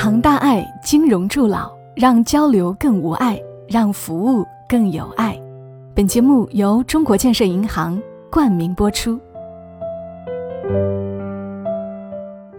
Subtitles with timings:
[0.00, 5.36] 行大爱，金融助老，让交流更无碍，让服务更有爱。
[5.92, 8.00] 本节目由中国建设银行
[8.30, 9.18] 冠名播出。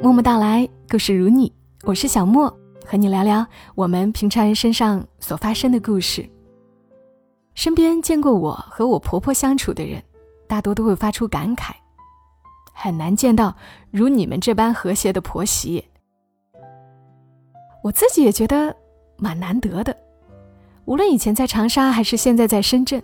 [0.01, 1.49] 默默到来，故事如你，
[1.85, 2.53] 我是小莫，
[2.85, 6.29] 和你聊聊我们平常人身上所发生的故事。
[7.55, 10.03] 身边见过我和我婆婆相处的人，
[10.45, 11.71] 大多都会发出感慨：
[12.73, 13.55] 很难见到
[13.91, 15.85] 如你们这般和谐的婆媳。
[17.83, 18.75] 我自己也觉得
[19.17, 19.95] 蛮难得的。
[20.85, 23.01] 无论以前在长沙还是现在在深圳，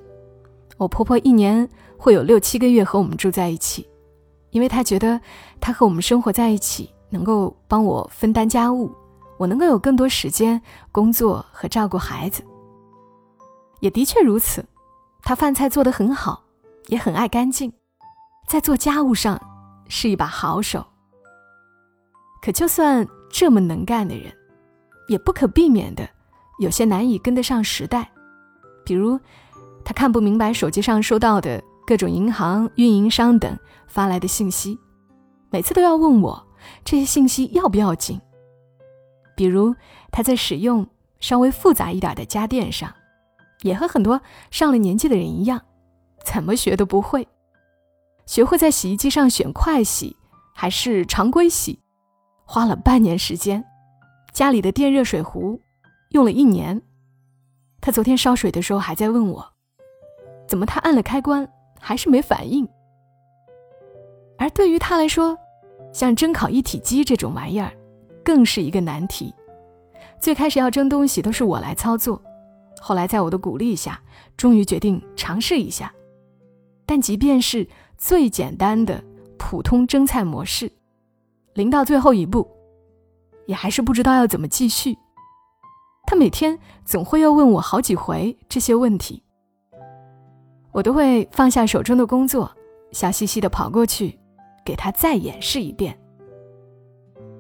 [0.78, 3.88] 我婆婆一年会有六七个月和我们住在一起，
[4.50, 5.20] 因为她觉得
[5.60, 8.92] 她和我们生活在一起，能够帮我分担家务，
[9.38, 10.60] 我能够有更多时间
[10.92, 12.44] 工作和照顾孩子。
[13.82, 14.66] 也的确如此，
[15.22, 16.44] 她饭菜做得很好，
[16.88, 17.72] 也很爱干净，
[18.48, 19.40] 在做家务上
[19.88, 20.84] 是一把好手。
[22.42, 24.34] 可就算这么能干的人，
[25.08, 26.08] 也不可避免的，
[26.60, 28.10] 有些难以跟得上时代，
[28.84, 29.20] 比如，
[29.84, 33.58] 他看不明白手机上收到的各种银行、运营商等
[33.88, 34.80] 发来的信息，
[35.50, 36.48] 每次都要问我
[36.84, 38.20] 这些信息要不要紧。
[39.36, 39.76] 比如
[40.12, 40.88] 他在使用
[41.20, 42.94] 稍微复杂一点的家电上，
[43.62, 45.62] 也和很多上了年纪的人一样，
[46.24, 47.28] 怎么学都不会，
[48.26, 50.16] 学会在洗衣机上选快洗
[50.54, 51.80] 还是常规洗，
[52.46, 53.64] 花了半年时间。
[54.36, 55.62] 家里的电热水壶
[56.10, 56.82] 用了一年，
[57.80, 59.54] 他昨天烧水的时候还在问我，
[60.46, 61.48] 怎么他按了开关
[61.80, 62.68] 还是没反应。
[64.38, 65.38] 而对于他来说，
[65.94, 67.72] 像蒸烤一体机这种玩意儿，
[68.26, 69.34] 更是一个难题。
[70.20, 72.22] 最开始要蒸东西都是我来操作，
[72.82, 74.02] 后来在我的鼓励下，
[74.36, 75.94] 终于决定尝试一下。
[76.86, 77.66] 但即便是
[77.98, 79.02] 最简单的
[79.38, 80.70] 普通蒸菜模式，
[81.54, 82.46] 临到最后一步。
[83.46, 84.98] 也还是不知道要怎么继续。
[86.08, 89.24] 他每天总会要问我好几回这些问题，
[90.72, 92.52] 我都会放下手中的工作，
[92.92, 94.20] 笑嘻嘻的跑过去，
[94.64, 96.00] 给他再演示一遍。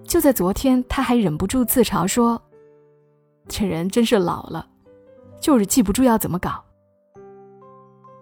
[0.04, 2.42] 就在昨天，他还忍不住自嘲说
[3.48, 4.68] ：“这人真是老了，
[5.40, 6.64] 就是记不住要怎么搞。”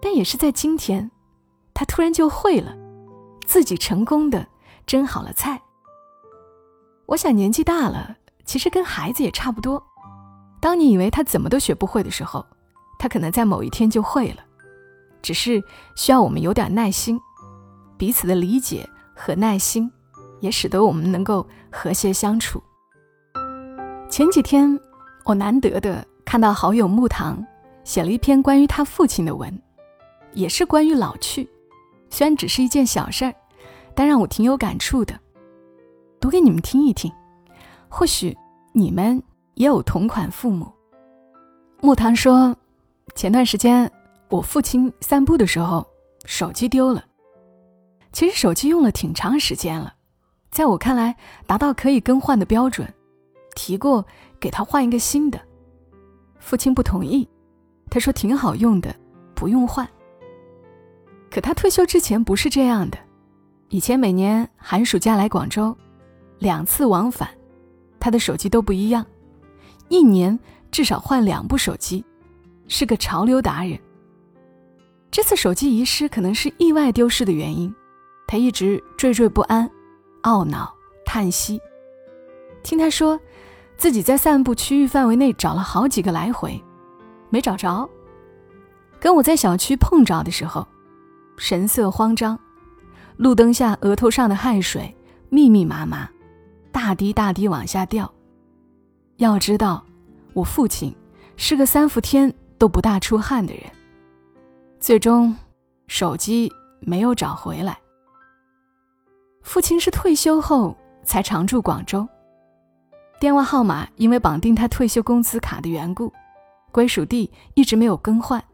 [0.00, 1.10] 但也是在今天，
[1.72, 2.76] 他突然就会了，
[3.46, 4.46] 自己成功的
[4.86, 5.60] 蒸好了菜。
[7.06, 9.82] 我想年纪大了，其实跟孩子也差不多。
[10.60, 12.44] 当你以为他怎么都学不会的时候，
[12.98, 14.42] 他可能在某一天就会了，
[15.20, 15.62] 只是
[15.94, 17.20] 需要我们有点耐心。
[17.98, 19.90] 彼此的理解和耐心，
[20.40, 22.62] 也使得我们能够和谐相处。
[24.08, 24.80] 前几天，
[25.24, 27.44] 我难得的看到好友木糖
[27.84, 29.62] 写了一篇关于他父亲的文，
[30.32, 31.48] 也是关于老去。
[32.08, 33.34] 虽然只是一件小事儿，
[33.94, 35.20] 但让我挺有感触的。
[36.24, 37.12] 读给你们听一听，
[37.86, 38.34] 或许
[38.72, 39.22] 你们
[39.56, 40.72] 也有同款父母。
[41.82, 42.56] 木糖说，
[43.14, 43.92] 前段时间
[44.30, 45.86] 我父亲散步的时候
[46.24, 47.04] 手机丢了。
[48.10, 49.92] 其实手机用了挺长时间了，
[50.50, 51.14] 在我看来
[51.46, 52.90] 达到可以更换的标准，
[53.54, 54.02] 提过
[54.40, 55.38] 给他换一个新的。
[56.38, 57.28] 父亲不同意，
[57.90, 58.96] 他说挺好用的，
[59.34, 59.86] 不用换。
[61.30, 62.96] 可他退休之前不是这样的，
[63.68, 65.76] 以前每年寒暑假来广州。
[66.44, 67.26] 两次往返，
[67.98, 69.04] 他的手机都不一样，
[69.88, 70.38] 一年
[70.70, 72.04] 至少换两部手机，
[72.68, 73.80] 是个潮流达人。
[75.10, 77.74] 这次手机遗失可能是意外丢失的原因，
[78.26, 79.70] 他一直惴惴不安，
[80.24, 80.70] 懊恼
[81.06, 81.58] 叹息。
[82.62, 83.18] 听他说，
[83.78, 86.62] 自己在散步区域范围内找了好几个来回，
[87.30, 87.88] 没找着。
[89.00, 90.68] 跟我在小区碰着的时候，
[91.38, 92.38] 神色慌张，
[93.16, 94.94] 路灯下额头上的汗水
[95.30, 96.10] 密密麻麻。
[96.84, 98.12] 大滴大滴往下掉。
[99.16, 99.82] 要知道，
[100.34, 100.94] 我父亲
[101.34, 103.62] 是个三伏天都不大出汗的人。
[104.78, 105.34] 最终，
[105.86, 107.78] 手机没有找回来。
[109.40, 112.06] 父亲是退休后才常驻广州，
[113.18, 116.12] 电话号码因为绑定他退休工资卡的缘故，
[116.70, 118.44] 归属地一直没有更换，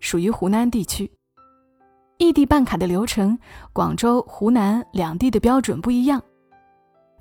[0.00, 1.12] 属于湖南地区。
[2.16, 3.38] 异地办卡的流程，
[3.74, 6.22] 广州、湖南两地的标准不一样。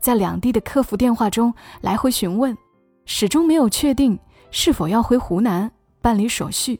[0.03, 2.57] 在两地的客服电话中来回询问，
[3.05, 4.19] 始终没有确定
[4.51, 5.71] 是否要回湖南
[6.01, 6.77] 办理手续。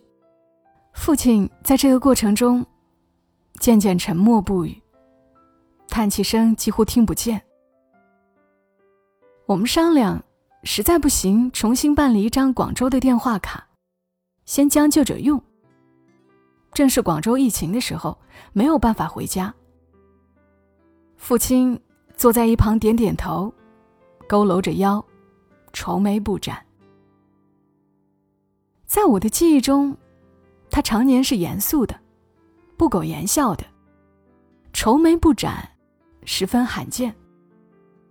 [0.92, 2.66] 父亲在这个过程中
[3.60, 4.78] 渐渐沉默不语，
[5.88, 7.42] 叹气声几乎听不见。
[9.46, 10.22] 我们商量，
[10.64, 13.66] 实在不行，重新办理一张广州的电话卡，
[14.44, 15.42] 先将就着用。
[16.74, 18.20] 正是广州疫情的时候，
[18.52, 19.56] 没有办法回家。
[21.16, 21.80] 父亲。
[22.16, 23.54] 坐在一旁点点头，
[24.30, 25.04] 佝偻着腰，
[25.74, 26.64] 愁眉不展。
[28.86, 29.98] 在我的记忆中，
[30.70, 32.00] 他常年是严肃的，
[32.78, 33.66] 不苟言笑的，
[34.72, 35.70] 愁眉不展，
[36.24, 37.14] 十分罕见。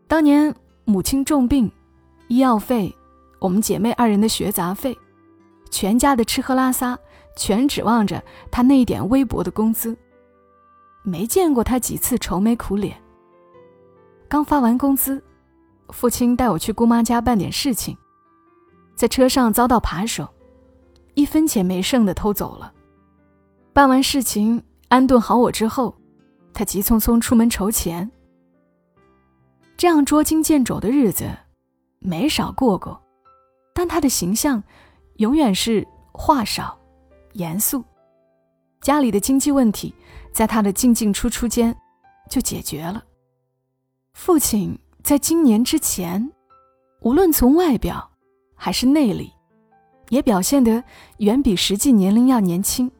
[0.06, 0.54] 当年
[0.84, 1.70] 母亲重病，
[2.28, 2.94] 医药费，
[3.38, 4.98] 我们姐妹二人的学杂费，
[5.70, 6.98] 全家的吃喝拉撒，
[7.36, 9.96] 全指望着他那一点微薄的工资。
[11.02, 13.00] 没见过他几次愁眉苦脸。
[14.32, 15.22] 刚发完工资，
[15.90, 17.94] 父亲带我去姑妈家办点事情，
[18.94, 20.26] 在车上遭到扒手，
[21.12, 22.72] 一分钱没剩的偷走了。
[23.74, 25.94] 办完事情安顿好我之后，
[26.54, 28.10] 他急匆匆出门筹钱。
[29.76, 31.28] 这样捉襟见肘的日子
[31.98, 32.98] 没少过过，
[33.74, 34.64] 但他的形象
[35.16, 36.74] 永远是话少、
[37.34, 37.84] 严肃。
[38.80, 39.94] 家里的经济问题
[40.32, 41.76] 在他的进进出出间
[42.30, 43.04] 就解决了。
[44.14, 46.30] 父亲在今年之前，
[47.00, 48.10] 无论从外表
[48.54, 49.32] 还是内里，
[50.10, 50.84] 也表现得
[51.18, 52.90] 远比实际年龄要年轻。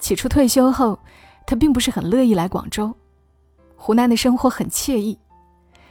[0.00, 0.98] 起初退休后，
[1.46, 2.94] 他并不是很乐意来广州。
[3.76, 5.18] 湖南的生活很惬意，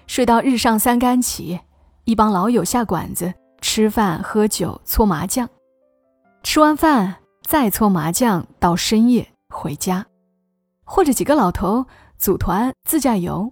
[0.07, 1.59] 睡到日上三竿起，
[2.05, 5.47] 一帮老友下馆子吃饭、喝酒、搓麻将，
[6.41, 10.07] 吃完饭再搓麻将到深夜回家，
[10.83, 11.85] 或者几个老头
[12.17, 13.51] 组团自驾游。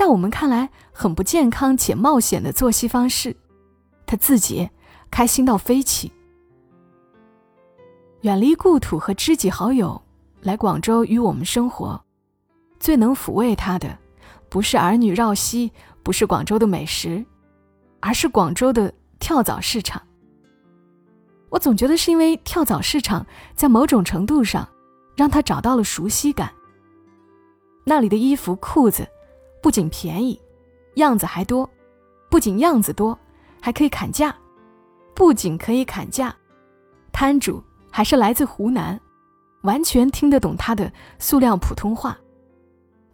[0.00, 3.36] 在我们看来很不健康且冒险的作息方式，
[4.06, 4.70] 他自己
[5.10, 6.10] 开心到飞起。
[8.22, 10.00] 远离故土和知己好友
[10.40, 12.02] 来广州与我们生活，
[12.78, 13.98] 最能抚慰他的，
[14.48, 15.70] 不是儿女绕膝，
[16.02, 17.22] 不是广州的美食，
[18.00, 20.00] 而是广州的跳蚤市场。
[21.50, 24.66] 我总觉得是因为跳蚤市场在某种程度上
[25.14, 26.50] 让他找到了熟悉感。
[27.84, 29.06] 那里的衣服裤子。
[29.62, 30.40] 不仅便宜，
[30.94, 31.68] 样子还多；
[32.30, 33.18] 不仅样子多，
[33.60, 34.32] 还可以砍价；
[35.14, 36.34] 不仅可以砍价，
[37.12, 38.98] 摊主还是来自湖南，
[39.62, 42.18] 完全听得懂他的塑料普通话。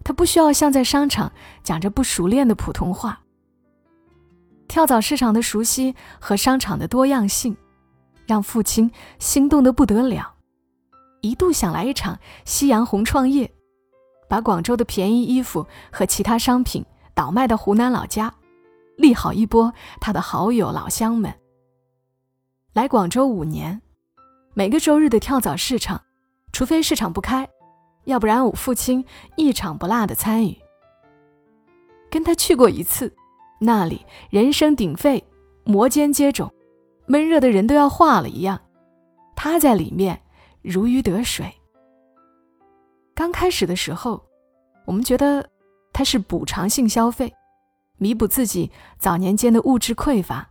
[0.04, 1.32] 他不需要像在商场
[1.64, 3.20] 讲着不熟练的普通话。
[4.69, 7.56] 跳蚤市场的熟悉和商场的多样性，
[8.25, 8.88] 让父亲
[9.19, 10.34] 心动的不得了，
[11.22, 13.52] 一度想来一场夕阳红创业。
[14.28, 16.84] 把广州的便宜衣服和其他商品
[17.14, 18.32] 倒卖到湖南老家，
[18.96, 21.32] 利好一波他的好友老乡们。
[22.73, 23.81] 来广州五年，
[24.55, 26.02] 每个周日的跳蚤市场，
[26.52, 27.49] 除非市场不开，
[28.05, 29.05] 要不然我父亲
[29.37, 30.56] 一场不落的参与。
[32.11, 33.14] 跟他去过一次，
[33.61, 35.25] 那里人声鼎沸，
[35.64, 36.50] 摩肩接踵，
[37.06, 38.61] 闷热的人都要化了一样，
[39.34, 40.20] 他在里面
[40.62, 41.52] 如鱼得水。
[43.17, 44.23] 刚开始的时候，
[44.85, 45.49] 我们觉得
[45.91, 47.35] 它是补偿性消费，
[47.97, 50.51] 弥补自己早年间的物质匮乏。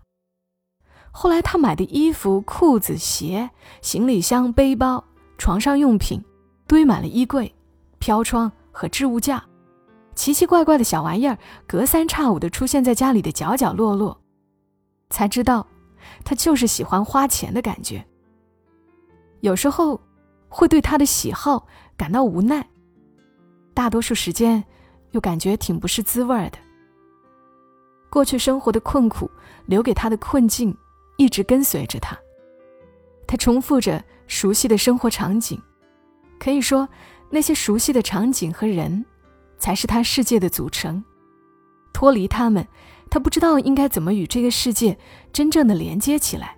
[1.12, 3.52] 后来他买的衣服、裤子、鞋、
[3.84, 5.04] 行李箱、背包、
[5.38, 6.26] 床上用品，
[6.66, 7.54] 堆满了衣柜、
[8.00, 9.46] 飘窗和置物架，
[10.16, 14.20] 奇奇怪怪的小玩意儿隔三差五的出现在家里的角角落落，
[15.12, 15.68] 才知道
[16.24, 18.04] 他就是喜欢花钱的感觉。
[19.42, 20.02] 有时候
[20.56, 21.68] 会对他的喜好。
[21.98, 22.66] 感到无奈，
[23.74, 24.62] 大多数时间
[25.12, 26.58] 又感觉挺不是滋味的。
[28.10, 29.32] 过去生活的困苦，
[29.66, 30.76] 留给他的困境，
[31.18, 32.18] 一直跟随着他。
[33.26, 35.62] 他重复着熟悉的生活场景，
[36.38, 36.88] 可以说，
[37.30, 39.06] 那些熟悉的场景和人，
[39.58, 41.02] 才是他世界的组成。
[41.94, 42.68] 脱离他们，
[43.10, 44.98] 他不知道应该怎么与这个世界
[45.32, 46.58] 真正的连接起来。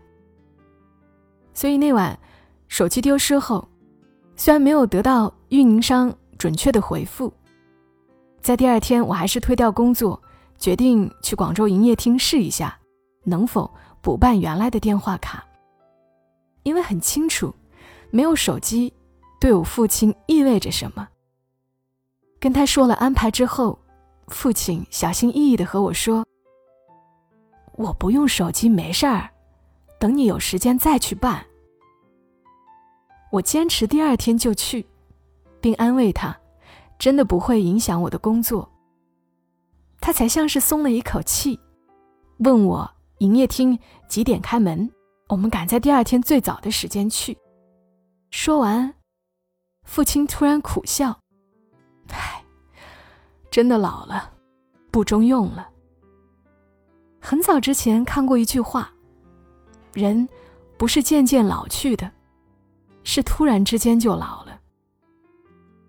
[1.54, 2.20] 所以那晚，
[2.68, 3.70] 手机丢失后。
[4.40, 7.34] 虽然没有得到运营商准确的回复，
[8.40, 10.22] 在第二天我还是推掉工作，
[10.60, 12.78] 决定去广州营业厅试一下，
[13.24, 15.44] 能否补办原来的电话卡。
[16.62, 17.54] 因为很清楚，
[18.12, 18.94] 没有手机
[19.42, 21.08] 对我父亲意味着什么。
[22.40, 23.80] 跟他说了安排之后，
[24.28, 26.24] 父亲小心翼翼的和我说
[27.76, 29.32] ：“我不用手机，没事儿，
[30.00, 31.44] 等你有时间再去办。”
[33.32, 34.86] 我坚持第二天就去，
[35.60, 36.38] 并安慰他，
[36.98, 38.70] 真的不会影响我的工作。
[40.00, 41.60] 他才像是松了一口气，
[42.38, 44.90] 问我营业厅几点开门，
[45.28, 47.38] 我们赶在第二天最早的时间去。
[48.30, 48.94] 说完，
[49.84, 51.20] 父亲突然苦笑
[52.10, 52.44] ：“唉，
[53.52, 54.32] 真的老了，
[54.92, 55.70] 不中用了。”
[57.20, 58.94] 很早之前看过一句话
[59.94, 60.30] ：“人
[60.78, 62.10] 不是渐渐老去的。”
[63.10, 64.60] 是突然之间就老了。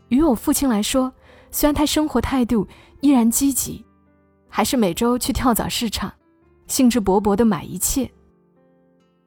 [0.06, 1.12] 于我父亲来说，
[1.50, 2.64] 虽然他生活态度
[3.00, 3.84] 依然积极，
[4.48, 6.12] 还是每周去跳蚤市场，
[6.68, 8.08] 兴致勃勃的买一切。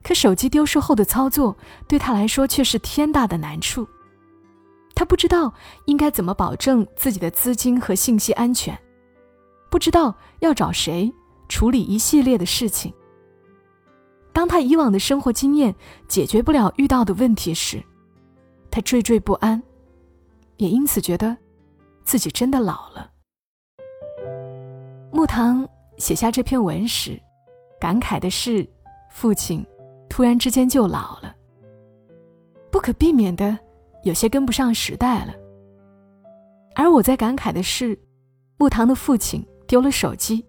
[0.01, 1.55] 可手机丢失后的操作
[1.85, 3.85] 对他来说却是天大的难处。
[4.95, 5.53] 他不知道
[5.85, 8.79] 应该怎么保证自己的资金和信息安全，
[9.69, 11.13] 不知道要找谁
[11.49, 12.93] 处理一系列的事情。
[14.33, 15.75] 当他以往的生活经验
[16.07, 17.83] 解决不了遇到的问题时，
[18.69, 19.61] 他惴惴不安，
[20.57, 21.35] 也因此觉得
[22.03, 23.11] 自己真的老了。
[25.11, 27.21] 木堂写下这篇文时，
[27.79, 28.67] 感慨的是
[29.09, 29.65] 父亲
[30.09, 31.35] 突然之间就老了，
[32.71, 33.59] 不可避免的
[34.03, 35.33] 有些跟不上时代了。
[36.73, 37.99] 而我在感慨的是，
[38.57, 40.45] 木堂的父亲丢了手机，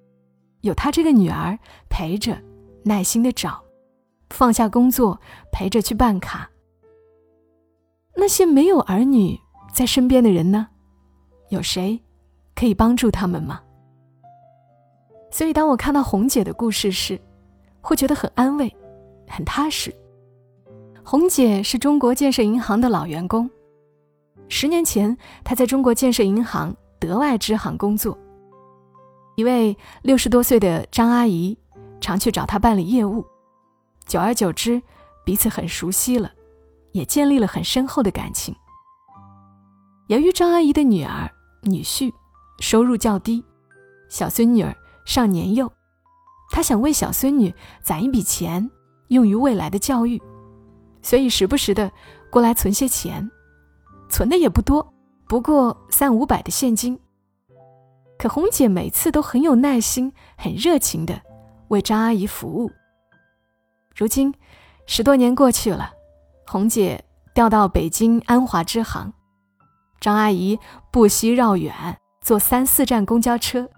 [0.60, 1.58] 有他这个女儿
[1.90, 2.40] 陪着，
[2.84, 3.60] 耐心的找。
[4.32, 5.20] 放下工作，
[5.52, 6.50] 陪着去办卡。
[8.16, 9.38] 那些没有儿女
[9.72, 10.68] 在身边的人呢？
[11.48, 12.00] 有谁
[12.54, 13.60] 可以帮助他们吗？
[15.30, 17.20] 所以，当我看到红姐的故事时，
[17.80, 18.74] 会觉得很安慰，
[19.28, 19.94] 很踏实。
[21.04, 23.50] 红姐是中国建设银行的老员工，
[24.48, 28.16] 十年前她在中国建设银行德外支行工作。
[29.36, 31.56] 一位六十多岁的张阿姨
[31.98, 33.24] 常去找她办理业务。
[34.06, 34.82] 久而久之，
[35.24, 36.32] 彼此很熟悉了，
[36.92, 38.54] 也建立了很深厚的感情。
[40.08, 41.30] 由于张阿姨的女儿、
[41.62, 42.12] 女婿
[42.58, 43.42] 收入较低，
[44.08, 45.72] 小孙女儿尚年幼，
[46.50, 48.70] 她想为小孙女攒一笔钱，
[49.08, 50.20] 用于未来的教育，
[51.00, 51.90] 所以时不时的
[52.30, 53.30] 过来存些钱，
[54.10, 54.92] 存的也不多，
[55.28, 56.98] 不过三五百的现金。
[58.18, 61.22] 可红姐每次都很有耐心、很热情的
[61.68, 62.70] 为张阿姨服务。
[63.94, 64.32] 如今，
[64.86, 65.92] 十多年过去了，
[66.46, 69.12] 红姐调到北京安华支行，
[70.00, 70.58] 张阿姨
[70.90, 71.74] 不惜绕远
[72.20, 73.68] 坐三四站公交车，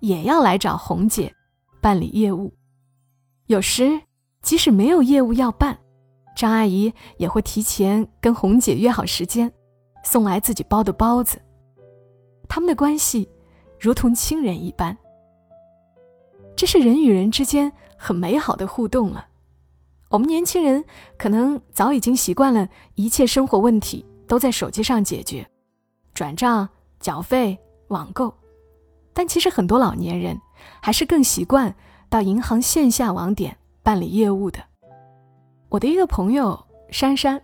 [0.00, 1.34] 也要来找红姐
[1.80, 2.54] 办理业务。
[3.46, 4.00] 有时
[4.42, 5.78] 即使没有业务要办，
[6.36, 9.52] 张阿姨也会提前跟红姐约好时间，
[10.04, 11.40] 送来自己包的包子。
[12.48, 13.28] 他们的关系
[13.78, 14.96] 如同亲人一般，
[16.56, 19.26] 这是人与人之间很美好的互动了。
[20.10, 20.84] 我们年轻人
[21.18, 25.46] 可能早已经习惯了一切生活问题都在手机上解决，
[26.14, 26.66] 转账、
[26.98, 28.32] 缴费、网购，
[29.12, 30.40] 但其实很多老年人
[30.80, 31.74] 还是更习惯
[32.08, 34.58] 到银行线下网点办理业务的。
[35.68, 36.58] 我的一个朋友
[36.90, 37.38] 珊珊，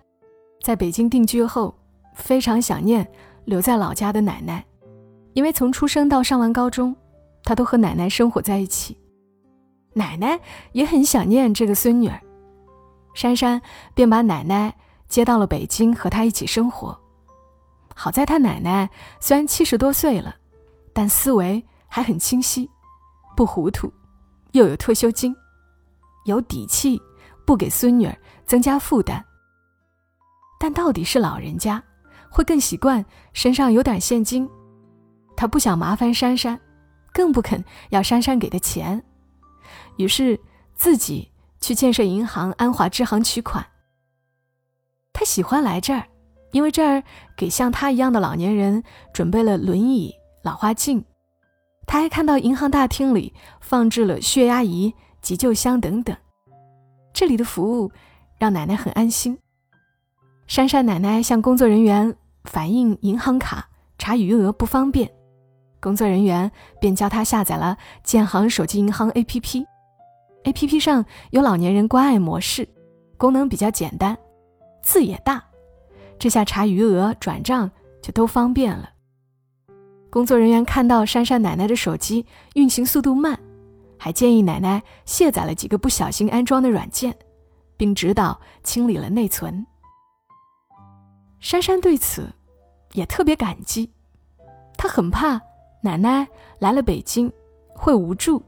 [0.62, 1.74] 在北京定居后，
[2.14, 3.06] 非常想念
[3.44, 4.64] 留在老家的奶奶，
[5.34, 6.96] 因为从出生到上完高中，
[7.42, 8.96] 她都和奶奶生活在一起，
[9.92, 10.40] 奶奶
[10.72, 12.18] 也很想念这个孙女儿。
[13.14, 13.62] 珊珊
[13.94, 14.74] 便把奶奶
[15.08, 17.00] 接到了北京，和她一起生活。
[17.94, 18.90] 好在她奶奶
[19.20, 20.34] 虽然七十多岁了，
[20.92, 22.68] 但思维还很清晰，
[23.36, 23.92] 不糊涂，
[24.52, 25.34] 又有退休金，
[26.24, 27.00] 有底气，
[27.46, 29.24] 不给孙女儿增加负担。
[30.58, 31.82] 但到底是老人家，
[32.28, 34.48] 会更习惯身上有点现金。
[35.36, 36.60] 他不想麻烦珊珊，
[37.12, 39.04] 更不肯要珊珊给的钱，
[39.98, 40.38] 于是
[40.74, 41.30] 自己。
[41.64, 43.64] 去建设银行安华支行取款。
[45.14, 46.04] 他喜欢来这儿，
[46.52, 47.02] 因为这儿
[47.34, 51.02] 给像他一样的老年人准备了轮椅、老花镜。
[51.86, 54.92] 他还看到银行大厅里放置了血压仪、
[55.22, 56.14] 急救箱等等。
[57.14, 57.90] 这里的服务
[58.38, 59.38] 让奶奶很安心。
[60.46, 65.10] 珊珊奶奶向工作人员反映银行卡查余额不方便，
[65.80, 69.64] 工作人员便教他下载了建行手机银行 APP。
[70.44, 72.68] A P P 上有老年人关爱模式，
[73.16, 74.16] 功能比较简单，
[74.82, 75.42] 字也大，
[76.18, 77.70] 这下查余额、转账
[78.02, 78.90] 就都方便了。
[80.10, 82.24] 工作人员看到珊珊奶奶的手机
[82.54, 83.38] 运行速度慢，
[83.98, 87.16] 还建议奶奶卸载了几个不小心安装的软件，
[87.76, 89.66] 并指导清理了内存。
[91.40, 92.30] 珊珊对此
[92.92, 93.90] 也特别感激，
[94.76, 95.40] 她很怕
[95.82, 97.32] 奶奶来了北京
[97.74, 98.42] 会无助，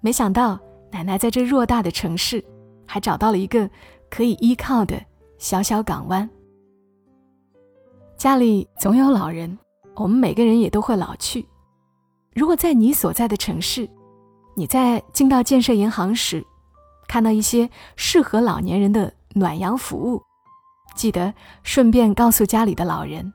[0.00, 0.58] 没想到。
[0.96, 2.42] 奶奶在这偌大的城市，
[2.86, 3.68] 还找到了一个
[4.08, 4.98] 可以依靠的
[5.36, 6.26] 小小港湾。
[8.16, 9.58] 家里总有老人，
[9.94, 11.46] 我们每个人也都会老去。
[12.34, 13.86] 如果在你所在的城市，
[14.54, 16.42] 你在进到建设银行时，
[17.06, 20.22] 看到一些适合老年人的暖阳服务，
[20.94, 23.30] 记得顺便告诉家里的老人，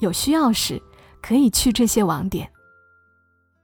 [0.00, 0.78] 有需要时
[1.22, 2.50] 可以去这些网点。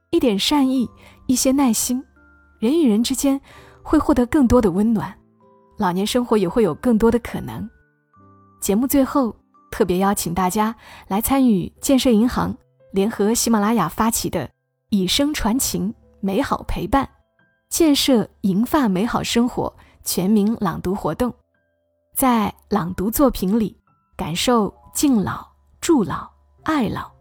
[0.09, 0.89] 一点善意，
[1.27, 2.03] 一些耐心。
[2.59, 3.39] 人与人之间
[3.83, 5.13] 会获得更多的温暖，
[5.77, 7.69] 老年生活也会有更多的可能。
[8.61, 9.35] 节目最后
[9.69, 10.75] 特别邀请大家
[11.07, 12.55] 来参与建设银行
[12.93, 14.49] 联合喜马拉雅发起的
[14.89, 17.07] “以声传情，美好陪伴”，
[17.69, 19.71] 建设银发美好生活
[20.03, 21.33] 全民朗读活动，
[22.15, 23.77] 在朗读作品里
[24.15, 25.45] 感受敬老、
[25.81, 26.27] 助老、
[26.63, 27.11] 爱老。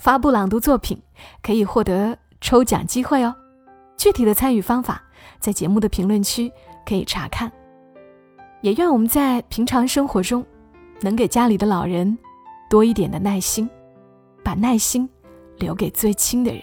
[0.00, 1.00] 发布朗读作品
[1.40, 3.32] 可以获得抽奖机会哦。
[4.02, 5.00] 具体的参与方法
[5.38, 6.50] 在节目的评论区
[6.84, 7.52] 可以查看。
[8.60, 10.44] 也愿我们在平常生活中，
[11.02, 12.18] 能给家里的老人
[12.68, 13.70] 多一点的耐心，
[14.42, 15.08] 把耐心
[15.56, 16.62] 留给最亲的人。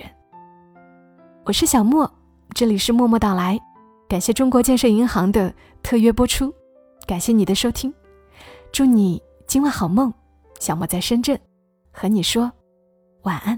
[1.45, 2.11] 我是小莫，
[2.53, 3.57] 这里是默默到来，
[4.09, 6.53] 感谢中国建设银行的特约播出，
[7.07, 7.93] 感谢你的收听，
[8.69, 10.13] 祝你今晚好梦。
[10.59, 11.39] 小莫在深圳，
[11.89, 12.51] 和你说
[13.21, 13.57] 晚安。